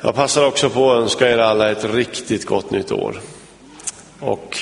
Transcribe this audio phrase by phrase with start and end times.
[0.00, 3.20] Jag passar också på att önska er alla ett riktigt gott nytt år.
[4.20, 4.58] Och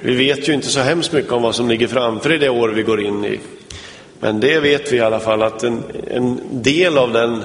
[0.00, 2.68] vi vet ju inte så hemskt mycket om vad som ligger framför i det år
[2.68, 3.40] vi går in i.
[4.20, 7.44] Men det vet vi i alla fall att en, en del av den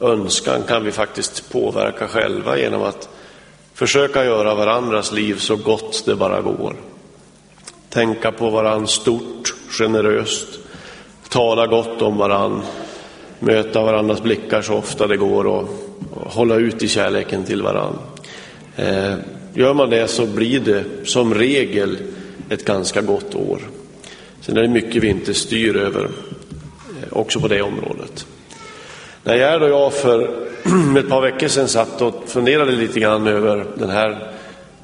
[0.00, 3.08] önskan kan vi faktiskt påverka själva genom att
[3.74, 6.76] försöka göra varandras liv så gott det bara går.
[7.88, 10.48] Tänka på varandra stort, generöst,
[11.28, 12.62] tala gott om varandra,
[13.38, 17.98] möta varandras blickar så ofta det går och, hålla ut i kärleken till varandra.
[18.76, 19.14] Eh,
[19.54, 21.98] gör man det så blir det som regel
[22.48, 23.60] ett ganska gott år.
[24.40, 28.26] Sen är det mycket vi inte styr över, eh, också på det området.
[29.24, 30.22] När Gerd och jag för
[30.98, 34.32] ett par veckor sedan satt och funderade lite grann över den här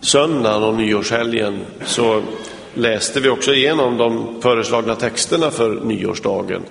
[0.00, 2.22] söndagen och nyårshelgen så
[2.74, 6.62] läste vi också igenom de föreslagna texterna för nyårsdagen.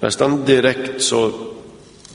[0.00, 1.30] Nästan direkt så,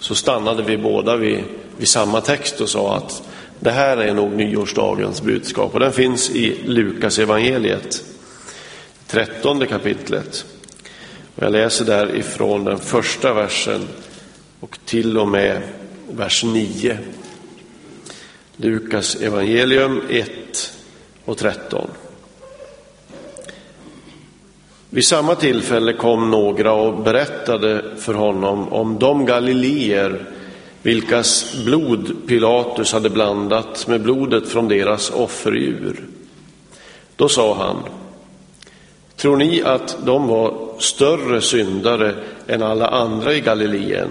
[0.03, 1.43] så stannade vi båda vid,
[1.77, 3.23] vid samma text och sa att
[3.59, 8.03] det här är nog nyårsdagens budskap och den finns i Lukas evangeliet,
[9.07, 10.45] trettonde kapitlet.
[11.35, 13.87] Och jag läser där ifrån den första versen
[14.59, 15.61] och till och med
[16.09, 16.97] vers 9.
[18.57, 20.29] Lukas evangelium 1
[21.25, 21.89] och 13.
[24.93, 30.25] Vid samma tillfälle kom några och berättade för honom om de galileer
[30.81, 36.03] vilkas blod Pilatus hade blandat med blodet från deras offerdjur.
[37.15, 37.77] Då sa han,
[39.15, 42.15] tror ni att de var större syndare
[42.47, 44.09] än alla andra i Galileen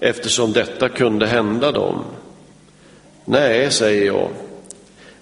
[0.00, 2.04] eftersom detta kunde hända dem?
[3.24, 4.28] Nej, säger jag,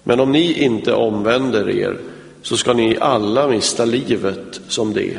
[0.03, 1.97] men om ni inte omvänder er
[2.43, 5.17] så ska ni alla mista livet som det.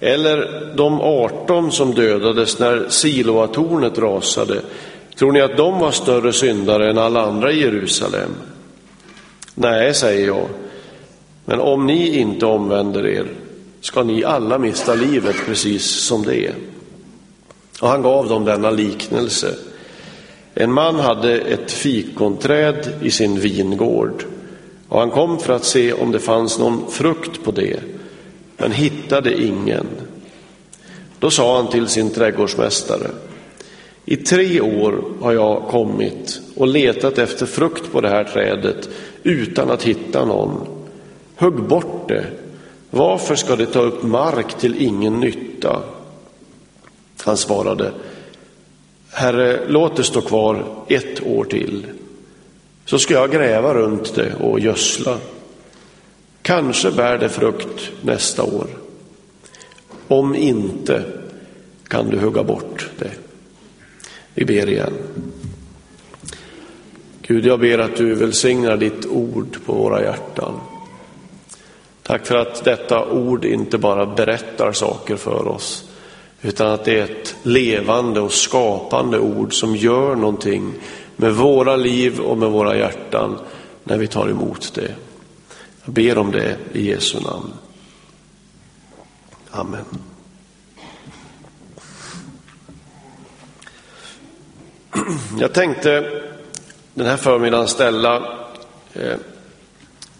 [0.00, 4.60] Eller de 18 som dödades när Siloatornet rasade,
[5.18, 8.30] tror ni att de var större syndare än alla andra i Jerusalem?
[9.54, 10.48] Nej, säger jag,
[11.44, 13.26] men om ni inte omvänder er
[13.80, 16.52] ska ni alla mista livet precis som det.
[17.80, 19.54] Och han gav dem denna liknelse.
[20.54, 24.24] En man hade ett fikonträd i sin vingård
[24.88, 27.80] och han kom för att se om det fanns någon frukt på det,
[28.56, 29.86] men hittade ingen.
[31.18, 33.10] Då sa han till sin trädgårdsmästare,
[34.04, 38.88] i tre år har jag kommit och letat efter frukt på det här trädet
[39.22, 40.66] utan att hitta någon.
[41.36, 42.26] Hugg bort det.
[42.90, 45.82] Varför ska det ta upp mark till ingen nytta?
[47.24, 47.92] Han svarade,
[49.10, 51.86] Herre, låt det stå kvar ett år till
[52.86, 55.18] så ska jag gräva runt det och gödsla.
[56.42, 58.66] Kanske bär det frukt nästa år.
[60.08, 61.02] Om inte
[61.88, 63.10] kan du hugga bort det.
[64.34, 64.92] Vi ber igen.
[67.22, 70.60] Gud, jag ber att du välsignar ditt ord på våra hjärtan.
[72.02, 75.88] Tack för att detta ord inte bara berättar saker för oss,
[76.42, 80.72] utan att det är ett levande och skapande ord som gör någonting
[81.16, 83.38] med våra liv och med våra hjärtan
[83.84, 84.94] när vi tar emot det.
[85.84, 87.52] Jag ber om det i Jesu namn.
[89.50, 89.84] Amen.
[95.40, 96.22] Jag tänkte
[96.94, 98.16] den här förmiddagen ställa
[98.92, 99.16] eh,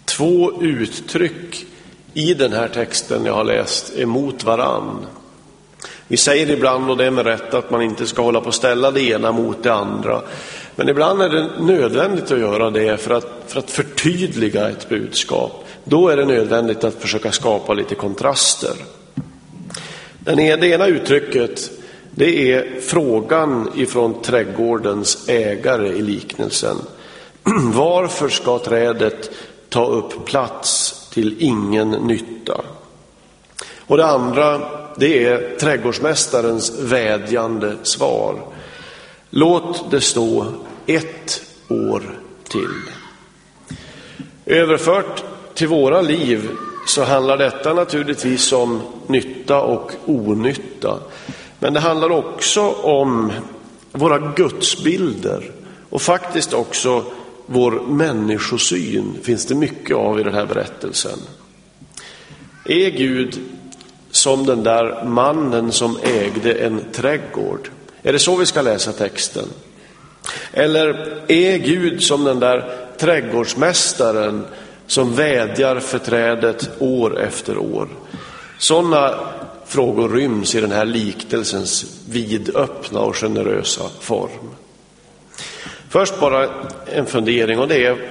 [0.04, 1.66] två uttryck
[2.14, 5.06] i den här texten jag har läst emot varann.
[6.08, 8.54] Vi säger ibland, och det är med rätt, att man inte ska hålla på att
[8.54, 10.22] ställa det ena mot det andra.
[10.76, 15.64] Men ibland är det nödvändigt att göra det för att, för att förtydliga ett budskap.
[15.84, 18.74] Då är det nödvändigt att försöka skapa lite kontraster.
[20.18, 21.70] Den ena, det ena uttrycket
[22.10, 26.76] det är frågan ifrån trädgårdens ägare i liknelsen.
[27.72, 29.30] Varför ska trädet
[29.68, 32.60] ta upp plats till ingen nytta?
[33.78, 34.60] Och det andra
[34.98, 38.40] det är trädgårdsmästarens vädjande svar.
[39.30, 40.46] Låt det stå
[40.86, 42.02] ett år
[42.48, 42.82] till.
[44.46, 45.24] Överfört
[45.54, 46.50] till våra liv
[46.86, 50.98] så handlar detta naturligtvis om nytta och onytta.
[51.58, 53.32] Men det handlar också om
[53.92, 55.50] våra gudsbilder
[55.90, 57.04] och faktiskt också
[57.46, 61.18] vår människosyn finns det mycket av i den här berättelsen.
[62.64, 63.38] Är Gud
[64.10, 67.68] som den där mannen som ägde en trädgård?
[68.02, 69.48] Är det så vi ska läsa texten?
[70.52, 72.64] Eller är Gud som den där
[72.98, 74.46] trädgårdsmästaren
[74.86, 77.88] som vädjar för trädet år efter år?
[78.58, 79.14] Sådana
[79.66, 84.50] frågor ryms i den här liknelsens vidöppna och generösa form.
[85.88, 86.48] Först bara
[86.86, 88.10] en fundering och det är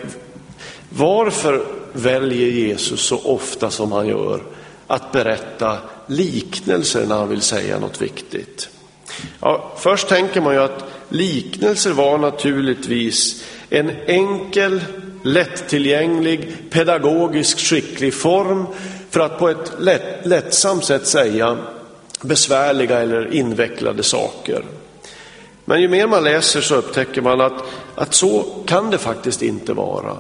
[0.89, 4.41] varför väljer Jesus så ofta som han gör
[4.87, 5.77] att berätta
[6.07, 8.69] liknelser när han vill säga något viktigt?
[9.39, 14.81] Ja, först tänker man ju att liknelser var naturligtvis en enkel,
[15.23, 18.65] lättillgänglig, pedagogiskt skicklig form
[19.09, 21.57] för att på ett lätt, lättsamt sätt säga
[22.21, 24.63] besvärliga eller invecklade saker.
[25.65, 27.63] Men ju mer man läser så upptäcker man att,
[27.95, 30.17] att så kan det faktiskt inte vara.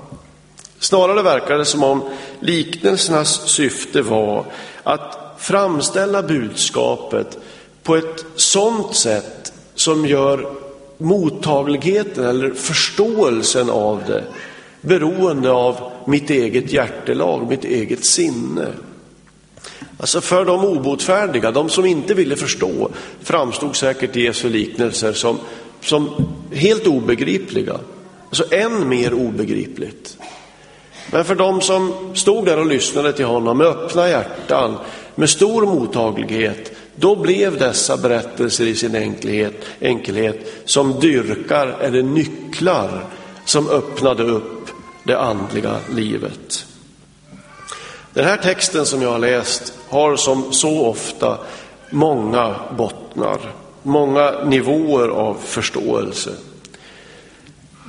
[0.79, 2.09] Snarare verkar det som om
[2.39, 4.45] liknelsernas syfte var
[4.83, 7.37] att framställa budskapet
[7.83, 10.49] på ett sådant sätt som gör
[10.97, 14.23] mottagligheten eller förståelsen av det
[14.81, 18.67] beroende av mitt eget hjärtelag, mitt eget sinne.
[19.97, 22.89] Alltså för de obotfärdiga, de som inte ville förstå,
[23.23, 25.39] framstod säkert Jesu liknelser som,
[25.81, 26.09] som
[26.51, 27.79] helt obegripliga.
[28.29, 30.17] Alltså än mer obegripligt.
[31.11, 34.77] Men för de som stod där och lyssnade till honom med öppna hjärtan,
[35.15, 43.05] med stor mottaglighet, då blev dessa berättelser i sin enkelhet, enkelhet som dyrkar eller nycklar
[43.45, 44.69] som öppnade upp
[45.03, 46.65] det andliga livet.
[48.13, 51.37] Den här texten som jag har läst har som så ofta
[51.89, 53.39] många bottnar,
[53.83, 56.31] många nivåer av förståelse.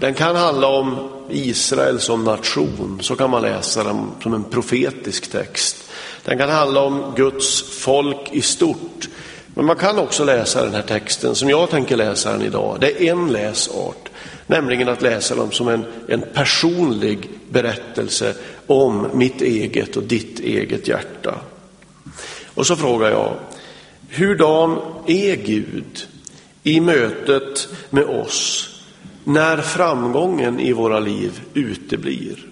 [0.00, 5.30] Den kan handla om Israel som nation, så kan man läsa den som en profetisk
[5.30, 5.85] text.
[6.26, 9.08] Den kan handla om Guds folk i stort.
[9.54, 12.76] Men man kan också läsa den här texten som jag tänker läsa den idag.
[12.80, 14.08] Det är en läsart,
[14.46, 18.34] nämligen att läsa dem som en, en personlig berättelse
[18.66, 21.34] om mitt eget och ditt eget hjärta.
[22.54, 23.34] Och så frågar jag,
[24.10, 26.06] hurdan är Gud
[26.62, 28.68] i mötet med oss
[29.24, 32.46] när framgången i våra liv uteblir?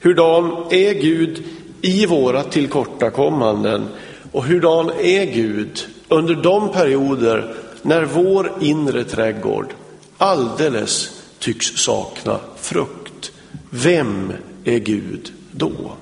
[0.00, 1.44] Hurdan är Gud
[1.82, 3.88] i våra tillkortakommanden
[4.32, 9.74] och hurdan är Gud under de perioder när vår inre trädgård
[10.18, 13.32] alldeles tycks sakna frukt?
[13.70, 14.32] Vem
[14.64, 15.92] är Gud då?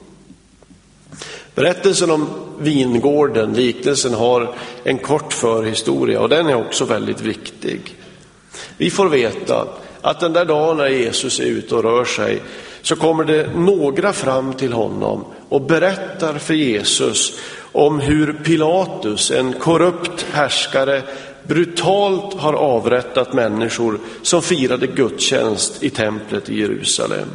[1.54, 2.26] Berättelsen om
[2.58, 7.94] vingården, liknelsen, har en kort förhistoria och den är också väldigt viktig.
[8.76, 9.68] Vi får veta
[10.00, 12.42] att den där dagen när Jesus är ute och rör sig
[12.86, 17.38] så kommer det några fram till honom och berättar för Jesus
[17.72, 21.02] om hur Pilatus, en korrupt härskare,
[21.42, 27.28] brutalt har avrättat människor som firade gudstjänst i templet i Jerusalem.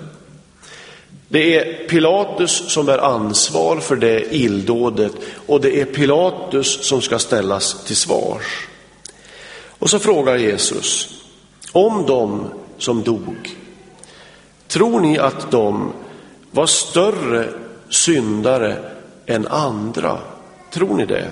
[1.28, 5.14] Det är Pilatus som bär ansvar för det illdådet
[5.48, 8.68] och det är Pilatus som ska ställas till svars.
[9.68, 11.10] Och så frågar Jesus,
[11.72, 12.46] om de
[12.78, 13.61] som dog,
[14.72, 15.94] tror ni att de
[16.52, 17.50] var större
[17.90, 18.78] syndare
[19.26, 20.18] än andra?
[20.74, 21.28] Tror ni det?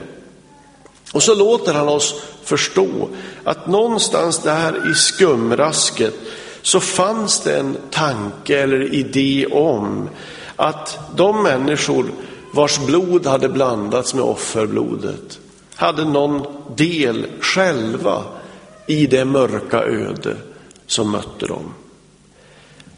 [1.13, 3.09] Och så låter han oss förstå
[3.43, 6.13] att någonstans där i skumrasket
[6.61, 10.09] så fanns det en tanke eller idé om
[10.55, 12.05] att de människor
[12.53, 15.39] vars blod hade blandats med offerblodet
[15.75, 16.45] hade någon
[16.75, 18.23] del själva
[18.87, 20.35] i det mörka öde
[20.87, 21.73] som mötte dem.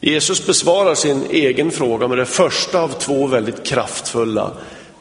[0.02, 4.52] Jesus besvarar sin egen fråga med det första av två väldigt kraftfulla.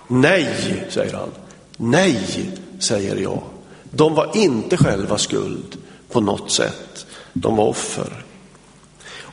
[0.07, 1.31] Nej, säger han.
[1.77, 3.43] Nej, säger jag.
[3.91, 5.77] De var inte själva skuld
[6.13, 7.07] på något sätt.
[7.33, 8.25] De var offer.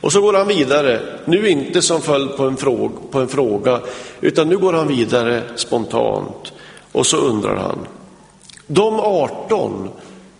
[0.00, 3.80] Och så går han vidare, nu inte som följd på en, fråga, på en fråga,
[4.20, 6.52] utan nu går han vidare spontant.
[6.92, 7.78] Och så undrar han,
[8.66, 9.88] de 18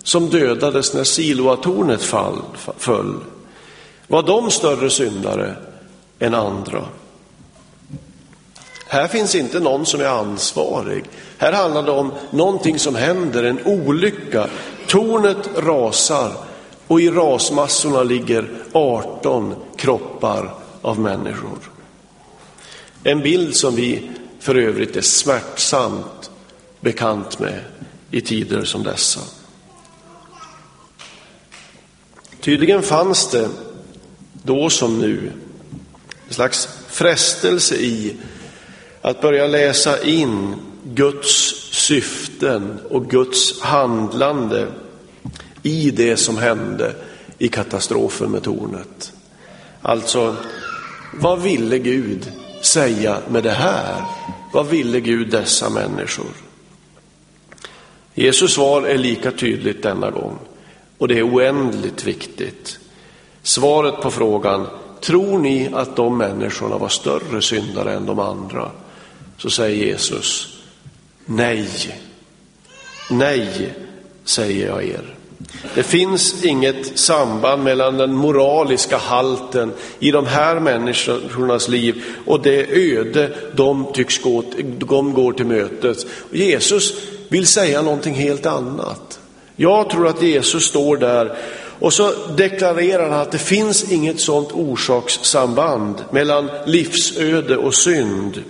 [0.02, 2.42] som dödades när Siloatornet fall,
[2.78, 3.14] föll,
[4.08, 5.56] var de större syndare
[6.18, 6.84] än andra?
[8.86, 11.04] Här finns inte någon som är ansvarig.
[11.38, 14.48] Här handlar det om någonting som händer, en olycka.
[14.86, 16.32] Tornet rasar
[16.86, 21.58] och i rasmassorna ligger 18 kroppar av människor.
[23.04, 24.10] En bild som vi
[24.40, 26.30] för övrigt är smärtsamt
[26.80, 27.60] bekant med
[28.10, 29.20] i tider som dessa.
[32.40, 33.48] Tydligen fanns det
[34.48, 35.32] då som nu
[36.28, 38.16] en slags frestelse i
[39.00, 44.68] att börja läsa in Guds syften och Guds handlande
[45.62, 46.94] i det som hände
[47.38, 49.12] i katastrofen med tornet.
[49.82, 50.36] Alltså,
[51.14, 54.04] vad ville Gud säga med det här?
[54.52, 56.32] Vad ville Gud dessa människor?
[58.14, 60.38] Jesus svar är lika tydligt denna gång
[60.98, 62.78] och det är oändligt viktigt
[63.48, 64.66] svaret på frågan,
[65.00, 68.70] tror ni att de människorna var större syndare än de andra?
[69.38, 70.58] Så säger Jesus,
[71.24, 71.68] nej,
[73.10, 73.74] nej,
[74.24, 75.14] säger jag er.
[75.74, 82.66] Det finns inget samband mellan den moraliska halten i de här människornas liv och det
[82.70, 84.44] öde de tycks gå,
[84.78, 86.06] de går till mötes.
[86.30, 86.94] Jesus
[87.28, 89.20] vill säga någonting helt annat.
[89.56, 91.36] Jag tror att Jesus står där
[91.80, 98.42] och så deklarerar han att det finns inget sådant orsakssamband mellan livsöde och synd.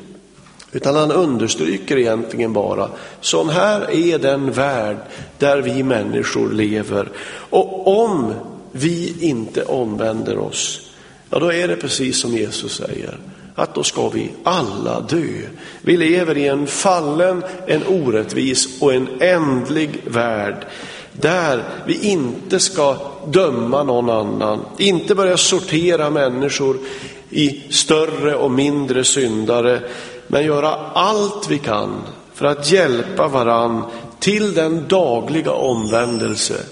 [0.73, 4.97] Utan han understryker egentligen bara, sån här är den värld
[5.39, 7.09] där vi människor lever.
[7.51, 8.35] Och om
[8.73, 10.81] vi inte omvänder oss,
[11.31, 13.19] ja då är det precis som Jesus säger,
[13.55, 15.41] att då ska vi alla dö.
[15.83, 20.67] Vi lever i en fallen, en orättvis och en ändlig värld
[21.21, 22.97] där vi inte ska
[23.27, 26.79] döma någon annan, inte börja sortera människor
[27.31, 29.83] i större och mindre syndare,
[30.27, 32.03] men göra allt vi kan
[32.35, 33.85] för att hjälpa varann
[34.19, 36.63] till den dagliga omvändelse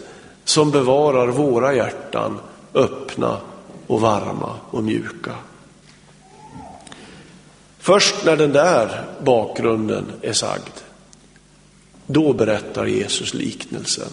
[0.45, 2.39] som bevarar våra hjärtan
[2.75, 3.37] öppna
[3.87, 5.33] och varma och mjuka.
[7.79, 10.73] Först när den där bakgrunden är sagd,
[12.07, 14.11] då berättar Jesus liknelsen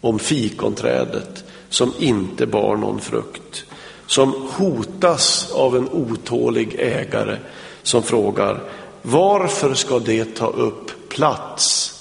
[0.00, 3.64] om fikonträdet som inte bar någon frukt,
[4.06, 7.36] som hotas av en otålig ägare
[7.82, 8.60] som frågar
[9.02, 11.92] varför ska det ta upp plats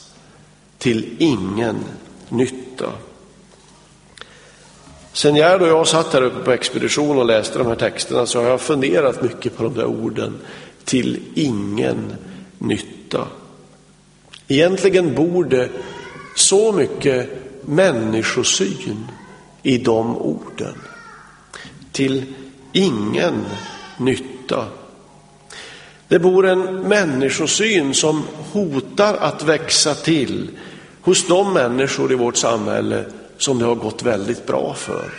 [0.78, 1.76] till ingen
[2.30, 2.92] nytta?
[5.14, 8.42] Sen Gerd och jag satt här uppe på expedition och läste de här texterna så
[8.42, 10.40] har jag funderat mycket på de där orden
[10.84, 12.16] till ingen
[12.58, 13.28] nytta.
[14.48, 15.70] Egentligen borde
[16.36, 17.30] så mycket
[17.66, 19.08] människosyn
[19.64, 20.76] i de orden.
[21.92, 22.24] Till
[22.72, 23.46] ingen
[23.98, 24.66] nytta.
[26.08, 30.50] Det bor en människosyn som hotar att växa till
[31.02, 33.06] hos de människor i vårt samhälle
[33.38, 35.10] som det har gått väldigt bra för.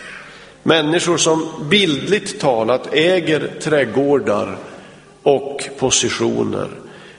[0.62, 4.56] Människor som bildligt talat äger trädgårdar
[5.22, 6.68] och positioner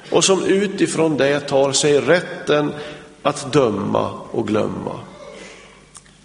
[0.10, 2.72] och som utifrån det tar sig rätten
[3.22, 5.00] att döma och glömma.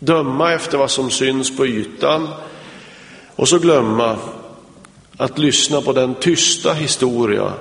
[0.05, 2.29] Döma efter vad som syns på ytan
[3.37, 4.19] och så glömma
[5.17, 7.53] att lyssna på den tysta historia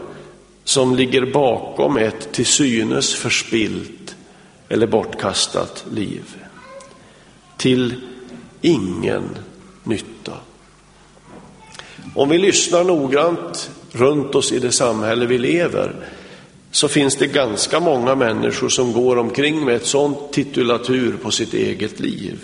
[0.64, 4.16] som ligger bakom ett till synes förspilt
[4.70, 6.36] eller bortkastat liv.
[7.58, 7.96] Till
[8.62, 9.24] ingen
[9.84, 10.34] nytta.
[12.16, 15.96] Om vi lyssnar noggrant runt oss i det samhälle vi lever
[16.72, 21.54] så finns det ganska många människor som går omkring med ett sånt titulatur på sitt
[21.54, 22.40] eget liv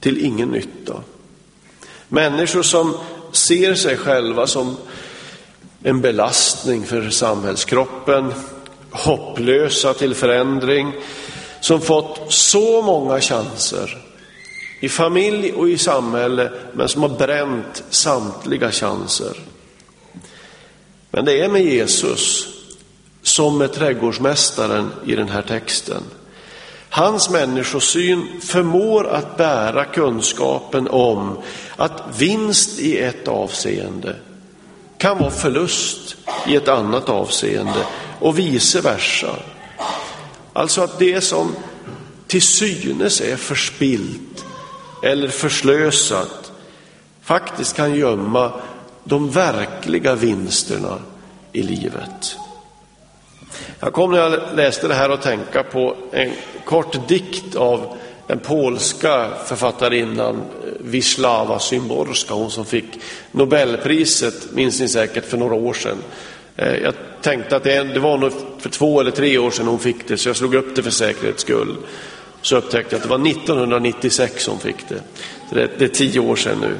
[0.00, 1.02] till ingen nytta.
[2.08, 2.94] Människor som
[3.32, 4.76] ser sig själva som
[5.82, 8.32] en belastning för samhällskroppen,
[8.90, 10.92] hopplösa till förändring,
[11.60, 14.04] som fått så många chanser
[14.80, 19.36] i familj och i samhälle, men som har bränt samtliga chanser.
[21.10, 22.53] Men det är med Jesus
[23.34, 26.02] som med trädgårdsmästaren i den här texten.
[26.88, 31.38] Hans människosyn förmår att bära kunskapen om
[31.76, 34.16] att vinst i ett avseende
[34.98, 37.86] kan vara förlust i ett annat avseende
[38.20, 39.36] och vice versa.
[40.52, 41.56] Alltså att det som
[42.26, 44.44] till synes är förspilt
[45.02, 46.52] eller förslösat
[47.22, 48.52] faktiskt kan gömma
[49.04, 50.98] de verkliga vinsterna
[51.52, 52.38] i livet.
[53.80, 56.32] Jag kom när jag läste det här att tänka på en
[56.64, 57.96] kort dikt av
[58.26, 63.00] den polska författarinnan eh, Wisława Szymborska, hon som fick
[63.32, 65.98] Nobelpriset, minns ni säkert, för några år sedan.
[66.56, 70.08] Eh, jag tänkte att det var nog för två eller tre år sedan hon fick
[70.08, 71.76] det, så jag slog upp det för säkerhets skull.
[72.42, 75.00] Så upptäckte jag att det var 1996 hon fick det.
[75.48, 76.74] Så det, det är tio år sedan nu.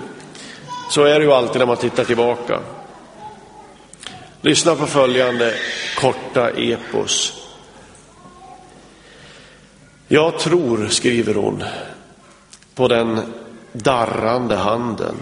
[0.90, 2.60] Så är det ju alltid när man tittar tillbaka.
[4.44, 5.54] Lyssna på följande
[5.96, 7.42] korta epos.
[10.08, 11.64] Jag tror, skriver hon,
[12.74, 13.20] på den
[13.72, 15.14] darrande handen.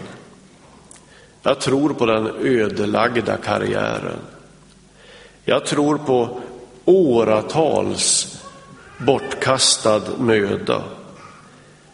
[1.42, 4.18] Jag tror på den ödelagda karriären.
[5.44, 6.40] Jag tror på
[6.84, 8.36] åratals
[8.98, 10.82] bortkastad möda.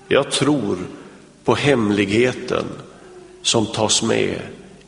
[0.09, 0.79] Jag tror
[1.45, 2.65] på hemligheten
[3.43, 4.41] som tas med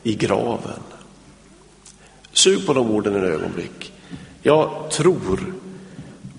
[0.03, 0.90] i graven.
[2.33, 3.93] Sug på de orden en ögonblick.
[4.41, 5.53] Jag tror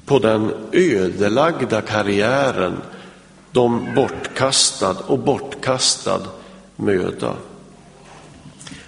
[0.06, 2.76] på den ödelagda karriären,
[3.52, 6.20] de bortkastad och bortkastad
[6.76, 7.36] möda.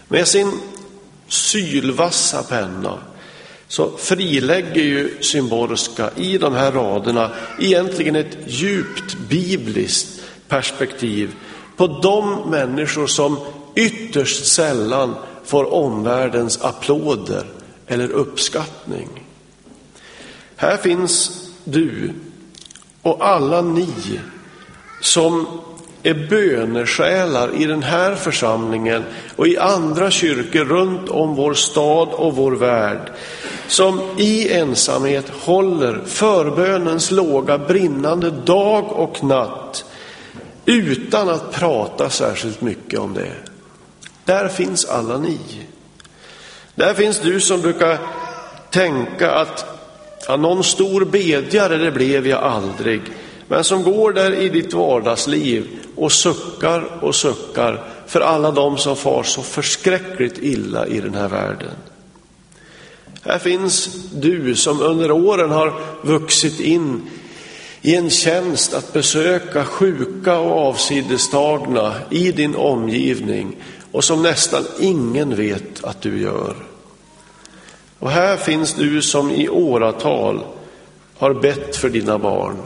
[0.08, 0.52] Med sin
[1.28, 2.98] sylvassa penna
[3.68, 7.30] så frilägger ju Symborska i de här raderna
[7.60, 11.34] egentligen ett djupt bibliskt perspektiv
[11.76, 13.38] på de människor som
[13.74, 17.44] ytterst sällan får omvärldens applåder
[17.86, 19.08] eller uppskattning.
[20.56, 22.12] Här finns du
[23.02, 24.20] och alla ni
[25.00, 25.46] som
[26.02, 29.04] är bönesjälar i den här församlingen
[29.36, 33.12] och i andra kyrkor runt om vår stad och vår värld.
[33.66, 39.84] Som i ensamhet håller förbönens låga brinnande dag och natt
[40.66, 43.53] utan att prata särskilt mycket om det.
[44.24, 45.38] Där finns alla ni.
[46.74, 47.98] Där finns du som brukar
[48.70, 49.66] tänka att
[50.28, 53.00] ja, någon stor bedjare det blev jag aldrig.
[53.48, 55.66] Men som går där i ditt vardagsliv
[55.96, 61.28] och suckar och suckar för alla de som far så förskräckligt illa i den här
[61.28, 61.70] världen.
[63.22, 67.02] Här finns du som under åren har vuxit in
[67.82, 73.56] i en tjänst att besöka sjuka och avsidestagna i din omgivning
[73.94, 76.56] och som nästan ingen vet att du gör.
[77.98, 80.44] Och här finns du som i åratal
[81.16, 82.56] har bett för dina barn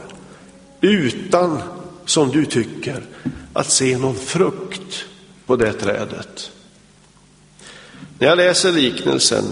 [0.81, 1.61] utan,
[2.05, 3.03] som du tycker,
[3.53, 5.05] att se någon frukt
[5.45, 6.51] på det trädet.
[8.19, 9.43] När jag läser liknelsen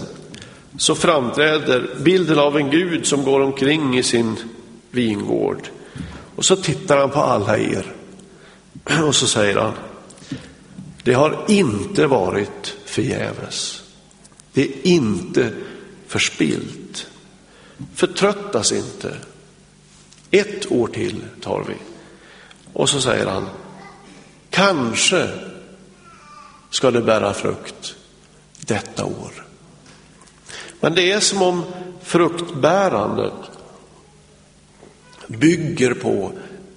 [0.78, 4.36] så framträder bilden av en Gud som går omkring i sin
[4.92, 5.68] vingård.
[6.36, 7.94] Och så tittar han på alla er
[9.08, 9.74] och så säger han,
[11.08, 13.84] det har inte varit förgäves.
[14.54, 15.54] Det är inte
[16.08, 17.08] förspilt.
[17.96, 19.18] Förtröttas inte.
[20.32, 21.76] Ett år till tar vi.
[22.74, 23.50] Och så säger han,
[24.50, 25.30] kanske
[26.70, 27.96] ska det bära frukt
[28.60, 29.46] detta år.
[30.80, 31.64] Men det är som om
[32.04, 33.34] fruktbärandet
[35.28, 36.32] bygger på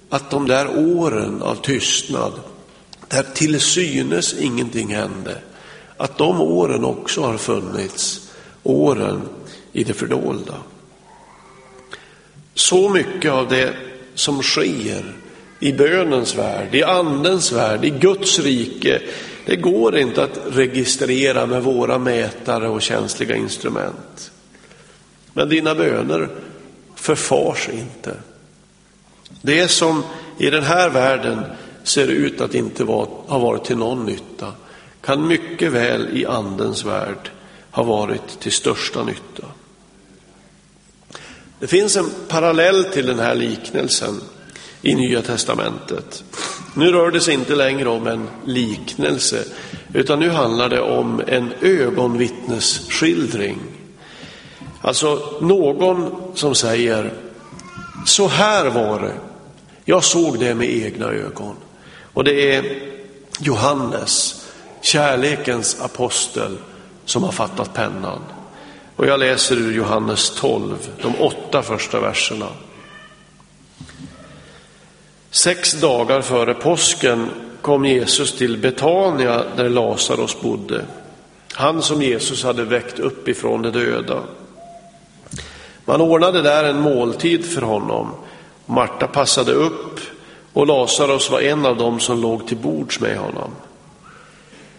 [0.09, 2.33] att de där åren av tystnad,
[3.11, 5.37] där till synes ingenting hände,
[5.97, 8.31] att de åren också har funnits,
[8.63, 9.21] åren
[9.71, 10.55] i det fördolda.
[12.53, 13.73] Så mycket av det
[14.15, 15.15] som sker
[15.59, 19.01] i bönens värld, i andens värld, i Guds rike,
[19.45, 24.31] det går inte att registrera med våra mätare och känsliga instrument.
[25.33, 26.29] Men dina böner
[26.95, 28.15] förfars inte.
[29.41, 30.03] Det som
[30.37, 31.43] i den här världen
[31.83, 34.53] ser ut att inte ha varit till någon nytta
[35.01, 37.29] kan mycket väl i andens värld
[37.71, 39.43] ha varit till största nytta.
[41.59, 44.21] Det finns en parallell till den här liknelsen
[44.81, 46.23] i Nya Testamentet.
[46.73, 49.43] Nu rör det sig inte längre om en liknelse,
[49.93, 53.59] utan nu handlar det om en ögonvittnesskildring.
[54.81, 57.13] Alltså någon som säger,
[58.05, 59.13] så här var det,
[59.85, 61.55] jag såg det med egna ögon.
[62.13, 62.79] Och det är
[63.39, 64.45] Johannes,
[64.81, 66.57] kärlekens apostel,
[67.05, 68.19] som har fattat pennan.
[68.95, 72.47] Och jag läser ur Johannes 12, de åtta första verserna.
[75.29, 77.29] Sex dagar före påsken
[77.61, 80.85] kom Jesus till Betania där Lazarus bodde.
[81.53, 84.23] Han som Jesus hade väckt upp ifrån de döda.
[85.85, 88.11] Man ordnade där en måltid för honom.
[88.65, 89.99] Marta passade upp
[90.53, 93.51] och Lazarus var en av dem som låg till bords med honom.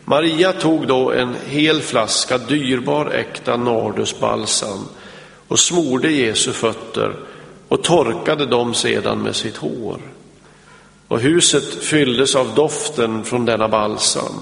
[0.05, 4.89] Maria tog då en hel flaska dyrbar äkta nardusbalsam
[5.49, 7.17] och smorde Jesu fötter
[7.69, 10.01] och torkade dem sedan med sitt hår.
[11.09, 14.33] Och huset fylldes av doften från denna balsam.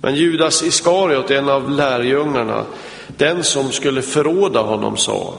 [0.00, 2.64] Men Judas Iskariot, en av lärjungarna,
[3.06, 5.34] den som skulle förråda honom, sa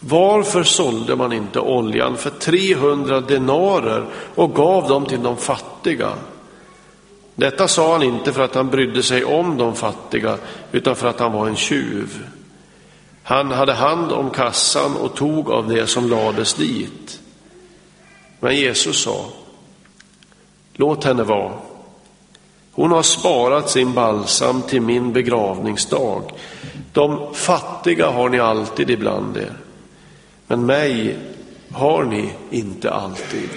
[0.00, 6.12] varför sålde man inte oljan för 300 denarer och gav dem till de fattiga?
[7.34, 10.38] Detta sa han inte för att han brydde sig om de fattiga,
[10.72, 12.26] utan för att han var en tjuv.
[13.22, 17.20] Han hade hand om kassan och tog av det som lades dit.
[18.40, 19.24] Men Jesus sa,
[20.74, 21.52] låt henne vara.
[22.72, 26.22] Hon har sparat sin balsam till min begravningsdag.
[26.92, 29.52] De fattiga har ni alltid ibland er,
[30.48, 31.16] men mig
[31.72, 33.50] har ni inte alltid.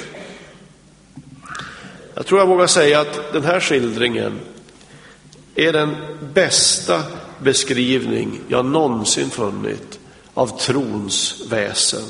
[2.14, 4.40] Jag tror jag vågar säga att den här skildringen
[5.56, 5.96] är den
[6.34, 7.04] bästa
[7.40, 10.00] beskrivning jag någonsin funnit
[10.34, 12.04] av trons väsen.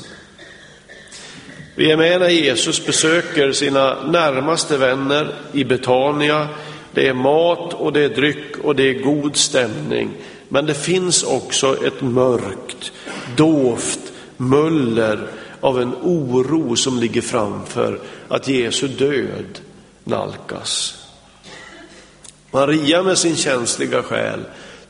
[1.74, 6.48] Vi är med när Jesus besöker sina närmaste vänner i Betania.
[6.94, 10.10] Det är mat och det är dryck och det är god stämning.
[10.48, 12.92] Men det finns också ett mörkt,
[13.36, 15.28] dovt muller
[15.60, 19.60] av en oro som ligger framför att Jesu död
[20.04, 20.98] nalkas.
[22.50, 24.40] Maria med sin känsliga själ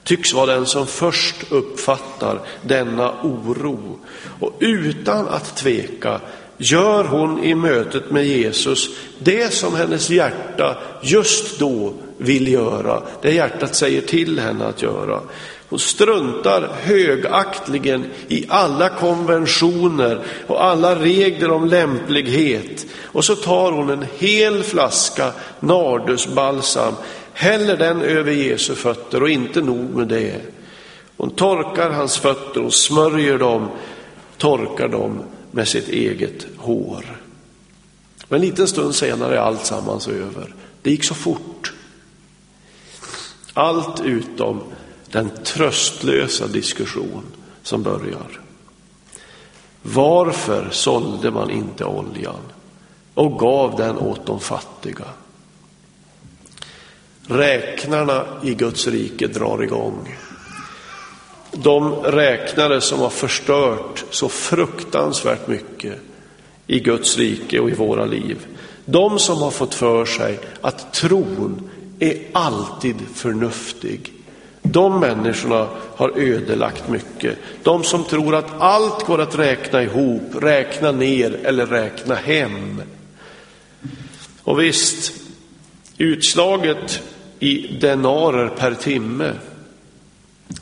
[0.05, 3.98] tycks vara den som först uppfattar denna oro
[4.40, 6.20] och utan att tveka
[6.57, 13.35] gör hon i mötet med Jesus det som hennes hjärta just då vill göra, det
[13.35, 15.20] hjärtat säger till henne att göra.
[15.73, 22.87] Hon struntar högaktligen i alla konventioner och alla regler om lämplighet.
[23.03, 26.95] Och så tar hon en hel flaska nardusbalsam,
[27.33, 30.41] häller den över Jesu fötter och inte nog med det.
[31.17, 33.69] Hon torkar hans fötter och smörjer dem,
[34.39, 37.05] torkar dem med sitt eget hår.
[38.29, 40.55] Men en liten stund senare är allt sammans över.
[40.83, 41.73] Det gick så fort.
[43.55, 44.61] Allt utom
[45.12, 47.22] den tröstlösa diskussion
[47.62, 48.40] som börjar.
[49.83, 52.40] Varför sålde man inte oljan
[53.14, 55.05] och gav den åt de fattiga?
[57.27, 60.16] Räknarna i Guds rike drar igång.
[61.53, 65.98] De räknare som har förstört så fruktansvärt mycket
[66.66, 68.46] i Guds rike och i våra liv.
[68.85, 74.22] De som har fått för sig att tron är alltid förnuftig
[74.73, 77.39] de människorna har ödelagt mycket.
[77.63, 82.83] De som tror att allt går att räkna ihop, räkna ner eller räkna hem.
[84.43, 85.13] Och visst,
[85.99, 87.03] utslaget
[87.39, 89.33] i denarer per timme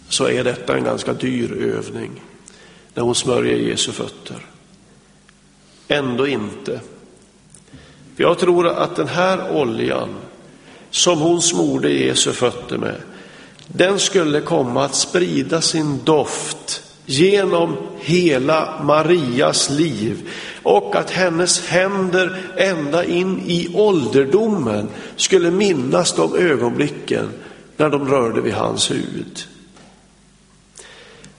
[0.08, 2.22] så är detta en ganska dyr övning
[2.94, 4.46] när hon smörjer Jesu fötter.
[5.88, 6.80] Ändå inte.
[8.16, 10.08] För jag tror att den här oljan
[10.90, 12.94] som hon smorde Jesu fötter med
[13.72, 20.28] den skulle komma att sprida sin doft genom hela Marias liv
[20.62, 27.28] och att hennes händer ända in i ålderdomen skulle minnas de ögonblicken
[27.76, 29.46] när de rörde vid hans huvud.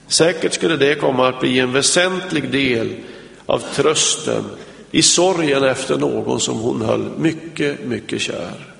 [0.06, 2.96] Säkert skulle det komma att bli en väsentlig del
[3.46, 4.44] av trösten
[4.90, 8.71] i sorgen efter någon som hon höll mycket, mycket kär.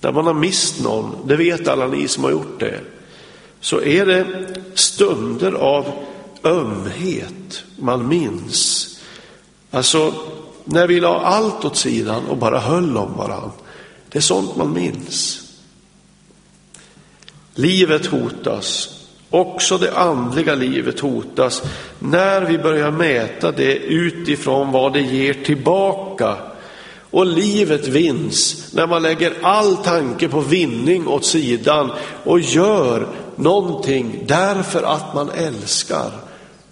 [0.00, 2.80] När man har mist någon, det vet alla ni som har gjort det,
[3.60, 4.26] så är det
[4.74, 5.92] stunder av
[6.44, 8.84] ömhet man minns.
[9.70, 10.14] Alltså
[10.64, 13.52] när vi la allt åt sidan och bara höll om varandra.
[14.08, 15.42] Det är sånt man minns.
[17.54, 18.88] Livet hotas,
[19.30, 21.62] också det andliga livet hotas
[21.98, 26.36] när vi börjar mäta det utifrån vad det ger tillbaka
[27.10, 31.90] och livet vinns när man lägger all tanke på vinning åt sidan
[32.24, 36.10] och gör någonting därför att man älskar.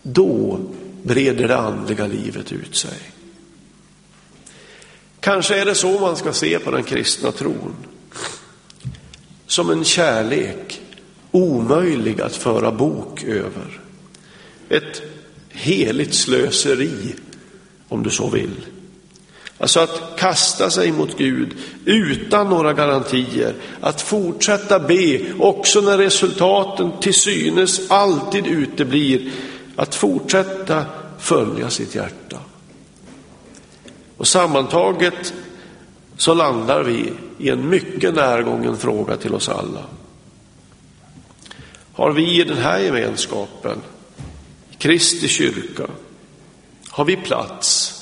[0.03, 0.59] Då
[1.03, 2.99] breder det andliga livet ut sig.
[5.21, 7.75] Kanske är det så man ska se på den kristna tron.
[9.47, 10.81] Som en kärlek
[11.31, 13.81] omöjlig att föra bok över.
[14.69, 15.03] Ett
[15.49, 17.15] heligt slöseri,
[17.89, 18.67] om du så vill.
[19.59, 26.93] Alltså att kasta sig mot Gud utan några garantier, att fortsätta be också när resultaten
[27.01, 29.31] till synes alltid uteblir,
[29.77, 30.85] att fortsätta
[31.19, 32.39] följa sitt hjärta.
[34.17, 35.35] Och sammantaget
[36.17, 39.83] så landar vi i en mycket närgången fråga till oss alla.
[41.93, 43.79] Har vi i den här gemenskapen,
[44.79, 45.87] Kristi kyrka,
[46.89, 47.96] har vi plats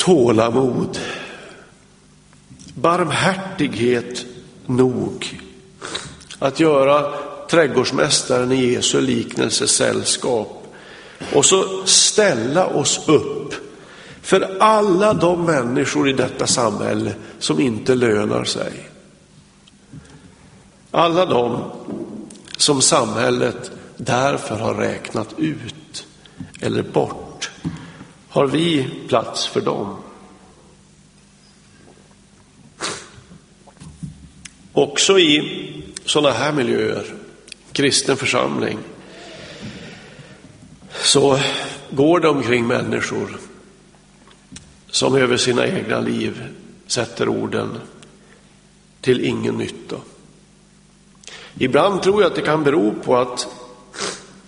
[0.00, 0.98] tålamod,
[2.74, 4.24] barmhärtighet
[4.66, 5.40] nog
[6.38, 7.12] att göra
[7.50, 10.74] trädgårdsmästaren i Jesu liknelse sällskap
[11.34, 13.54] och så ställa oss upp
[14.22, 18.72] för alla de människor i detta samhälle som inte lönar sig.
[20.90, 21.70] Alla de
[22.56, 26.06] som samhället därför har räknat ut
[26.60, 27.29] eller bort.
[28.30, 29.96] Har vi plats för dem?
[34.72, 35.42] Också i
[36.04, 37.14] sådana här miljöer,
[37.72, 38.78] kristen församling,
[40.92, 41.38] så
[41.90, 43.38] går det omkring människor
[44.90, 46.42] som över sina egna liv
[46.86, 47.78] sätter orden
[49.00, 49.96] till ingen nytta.
[51.58, 53.48] Ibland tror jag att det kan bero på att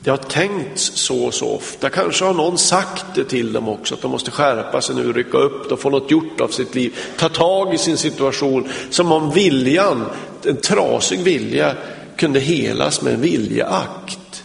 [0.04, 1.90] det har tänkts så och så ofta.
[1.90, 5.38] Kanske har någon sagt det till dem också, att de måste skärpa sig nu, rycka
[5.38, 6.96] upp och få något gjort av sitt liv.
[7.16, 10.04] Ta tag i sin situation som om viljan,
[10.44, 11.76] en trasig vilja,
[12.16, 14.44] kunde helas med en viljeakt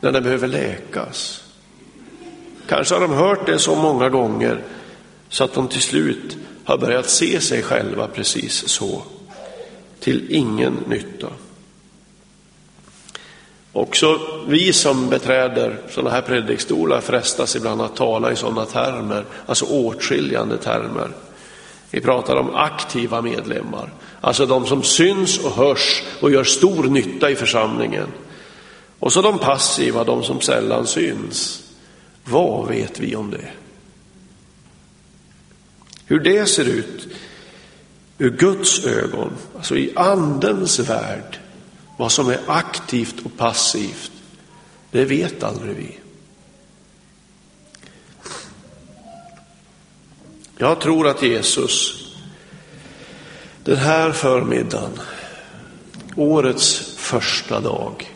[0.00, 1.42] när den behöver läkas.
[2.68, 4.62] Kanske har de hört det så många gånger
[5.28, 9.02] så att de till slut har börjat se sig själva precis så.
[10.00, 11.28] Till ingen nytta.
[13.76, 19.64] Också vi som beträder sådana här predikstolar frestas ibland att tala i sådana termer, alltså
[19.64, 21.10] åtskiljande termer.
[21.90, 27.30] Vi pratar om aktiva medlemmar, alltså de som syns och hörs och gör stor nytta
[27.30, 28.08] i församlingen.
[28.98, 31.62] Och så de passiva, de som sällan syns.
[32.24, 33.50] Vad vet vi om det?
[36.06, 37.08] Hur det ser ut
[38.18, 41.38] ur Guds ögon, alltså i andens värld,
[41.96, 44.12] vad som är aktivt och passivt,
[44.90, 45.98] det vet aldrig vi.
[50.58, 52.04] Jag tror att Jesus
[53.64, 55.00] den här förmiddagen,
[56.16, 58.10] årets första dag,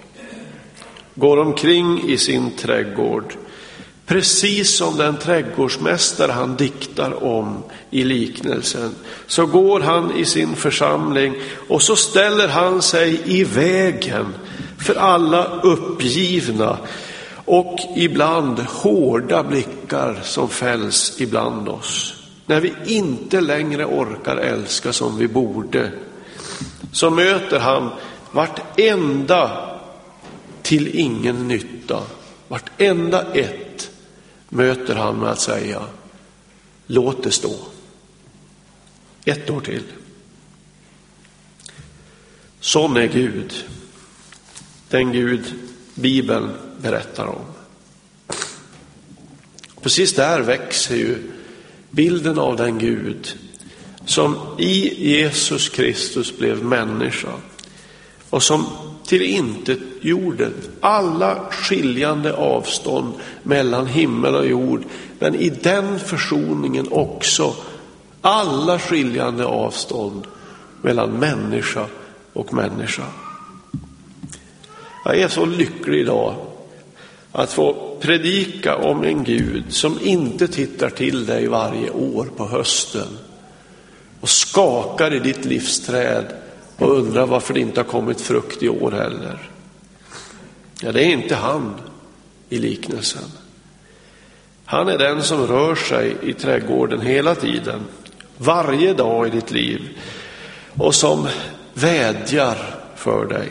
[1.14, 3.34] går omkring i sin trädgård
[4.08, 8.94] Precis som den trädgårdsmästare han diktar om i liknelsen,
[9.26, 11.34] så går han i sin församling
[11.68, 14.34] och så ställer han sig i vägen
[14.78, 16.78] för alla uppgivna
[17.44, 22.14] och ibland hårda blickar som fälls ibland oss.
[22.46, 25.92] När vi inte längre orkar älska som vi borde,
[26.92, 27.90] så möter han
[28.32, 29.50] vartenda
[30.62, 32.02] till ingen nytta,
[32.48, 33.87] vartenda ett
[34.48, 35.82] möter han med att säga,
[36.86, 37.56] låt det stå.
[39.24, 39.82] Ett år till.
[42.60, 43.64] Sån är Gud.
[44.88, 45.54] Den Gud
[45.94, 47.44] Bibeln berättar om.
[49.82, 51.30] Precis där växer ju
[51.90, 53.36] bilden av den Gud
[54.06, 57.32] som i Jesus Kristus blev människa
[58.30, 58.66] och som
[59.08, 60.52] till intet jorden.
[60.80, 64.84] alla skiljande avstånd mellan himmel och jord,
[65.18, 67.54] men i den försoningen också
[68.20, 70.26] alla skiljande avstånd
[70.82, 71.86] mellan människa
[72.32, 73.04] och människa.
[75.04, 76.34] Jag är så lycklig idag
[77.32, 83.18] att få predika om en Gud som inte tittar till dig varje år på hösten
[84.20, 86.24] och skakar i ditt livsträd
[86.78, 89.50] och undrar varför det inte har kommit frukt i år heller.
[90.82, 91.74] Ja, det är inte han
[92.48, 93.30] i liknelsen.
[94.64, 97.80] Han är den som rör sig i trädgården hela tiden,
[98.38, 99.80] varje dag i ditt liv
[100.74, 101.28] och som
[101.74, 102.56] vädjar
[102.96, 103.48] för dig.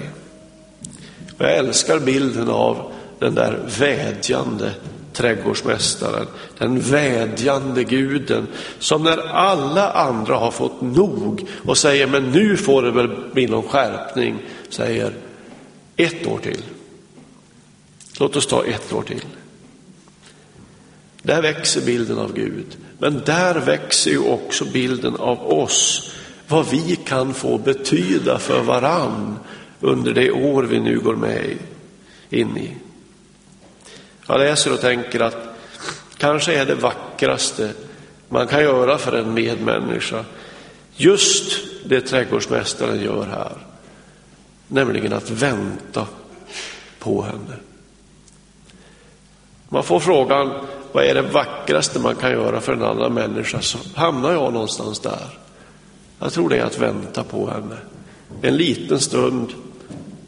[1.38, 4.72] Jag älskar bilden av den där vädjande
[5.18, 6.28] trädgårdsmästaren,
[6.58, 8.48] den vädjande guden
[8.80, 13.48] som när alla andra har fått nog och säger men nu får det väl bli
[13.48, 14.38] någon skärpning,
[14.70, 15.14] säger
[15.96, 16.62] ett år till.
[18.20, 19.26] Låt oss ta ett år till.
[21.22, 26.12] Där växer bilden av Gud, men där växer ju också bilden av oss,
[26.48, 29.40] vad vi kan få betyda för varann
[29.80, 31.58] under det år vi nu går med
[32.30, 32.87] in i.
[34.28, 35.38] Jag läser och tänker att
[36.18, 37.74] kanske är det vackraste
[38.30, 40.26] man kan göra för en medmänniska
[40.96, 43.58] just det trädgårdsmästaren gör här,
[44.68, 46.08] nämligen att vänta
[47.00, 47.56] på henne.
[49.70, 53.62] Man får frågan, vad är det vackraste man kan göra för en annan människa?
[53.62, 55.40] Så hamnar jag någonstans där.
[56.20, 57.78] Jag tror det är att vänta på henne.
[58.42, 59.54] En liten stund,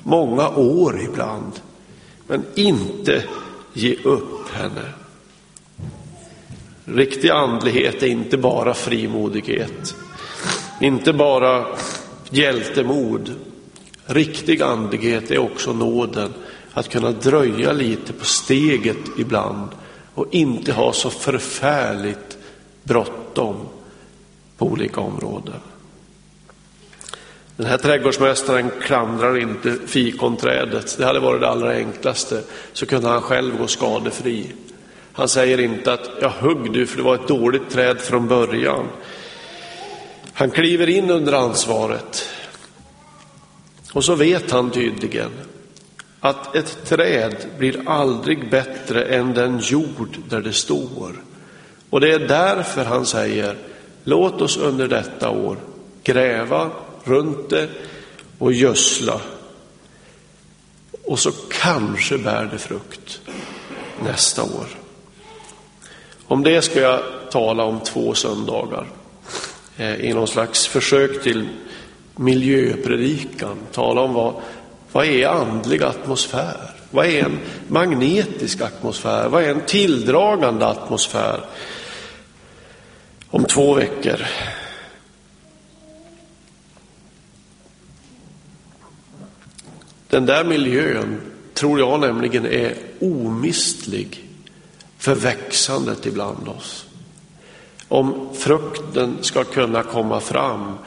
[0.03, 1.51] många år ibland.
[2.27, 3.23] Men inte
[3.73, 4.93] ge upp henne.
[6.85, 9.95] Riktig andlighet är inte bara frimodighet,
[10.81, 11.65] inte bara
[12.29, 13.35] hjältemod.
[14.05, 16.33] Riktig andlighet är också nåden
[16.73, 19.69] att kunna dröja lite på steget ibland
[20.13, 22.37] och inte ha så förfärligt
[22.83, 23.55] bråttom
[24.57, 25.59] på olika områden.
[27.59, 30.97] Den här trädgårdsmästaren klandrar inte fikonträdet.
[30.97, 32.41] Det hade varit det allra enklaste.
[32.73, 34.51] Så kunde han själv gå skadefri.
[35.13, 38.85] Han säger inte att jag hugg du för det var ett dåligt träd från början.
[40.33, 42.29] Han kliver in under ansvaret.
[43.93, 45.31] Och så vet han tydligen
[46.19, 51.23] att ett träd blir aldrig bättre än den jord där det står.
[51.89, 53.55] Och det är därför han säger,
[54.03, 55.57] låt oss under detta år
[56.03, 56.71] gräva
[57.03, 57.69] runt det
[58.37, 59.21] och gödsla.
[61.05, 61.31] och så
[61.61, 63.21] kanske bär det frukt
[64.03, 64.67] nästa år.
[66.27, 68.87] Om det ska jag tala om två söndagar
[69.77, 71.47] eh, i någon slags försök till
[72.15, 73.57] miljöpredikan.
[73.71, 74.33] Tala om vad,
[74.91, 76.71] vad är andlig atmosfär?
[76.91, 79.29] Vad är en magnetisk atmosfär?
[79.29, 81.45] Vad är en tilldragande atmosfär?
[83.29, 84.25] Om två veckor.
[90.09, 91.21] Den där miljön
[91.53, 94.25] tror jag nämligen är omistlig
[94.97, 96.85] för växandet ibland oss.
[97.87, 100.77] Om frukten ska kunna komma fram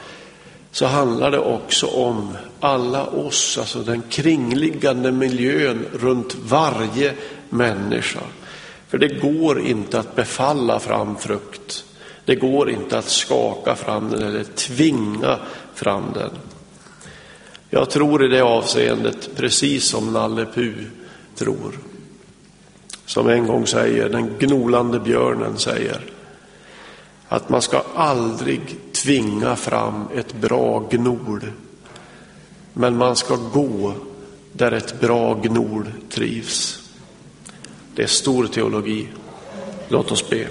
[0.71, 7.13] så handlar det också om alla oss, alltså den kringliggande miljön runt varje
[7.49, 8.19] människa.
[8.87, 11.85] För det går inte att befalla fram frukt.
[12.25, 15.39] Det går inte att skaka fram den eller tvinga
[15.75, 16.31] fram den.
[17.73, 20.85] Jag tror i det avseendet precis som Nalle Puh
[21.35, 21.79] tror.
[23.05, 26.01] Som en gång säger, den gnolande björnen säger,
[27.27, 31.41] att man ska aldrig tvinga fram ett bra gnol.
[32.73, 33.93] Men man ska gå
[34.51, 36.89] där ett bra gnol trivs.
[37.95, 39.07] Det är stor teologi.
[39.87, 40.47] Låt oss be.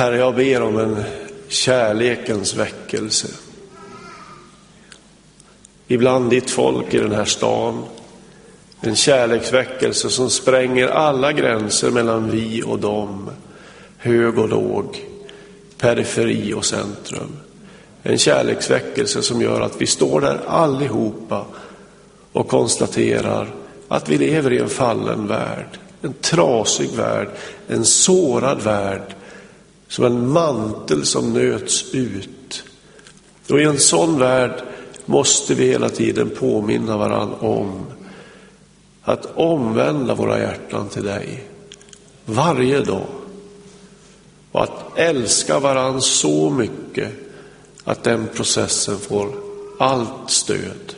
[0.00, 1.04] Herre, jag ber om en
[1.48, 3.28] kärlekens väckelse.
[5.88, 7.84] Ibland ditt folk i den här stan.
[8.80, 13.30] En kärleksväckelse som spränger alla gränser mellan vi och dem,
[13.96, 15.04] hög och låg,
[15.78, 17.36] periferi och centrum.
[18.02, 21.46] En kärleksväckelse som gör att vi står där allihopa
[22.32, 23.54] och konstaterar
[23.88, 27.28] att vi lever i en fallen värld, en trasig värld,
[27.68, 29.14] en sårad värld
[29.90, 32.62] som en mantel som nöts ut.
[33.50, 34.62] Och i en sån värld
[35.04, 37.86] måste vi hela tiden påminna varandra om
[39.02, 41.44] att omvända våra hjärtan till dig
[42.24, 43.06] varje dag.
[44.52, 47.12] Och att älska varandra så mycket
[47.84, 49.34] att den processen får
[49.78, 50.94] allt stöd.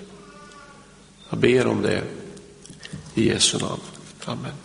[1.30, 2.02] Jag ber om det
[3.14, 3.80] i Jesu namn.
[4.24, 4.61] Amen.